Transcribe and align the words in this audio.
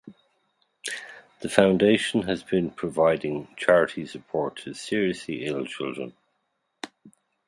The 1.41 1.49
Foundation 1.49 2.23
has 2.23 2.41
been 2.41 2.71
providing 2.71 3.49
charity 3.55 4.07
support 4.07 4.55
to 4.63 4.73
seriously 4.73 5.45
ill 5.45 5.63
children. 5.67 6.13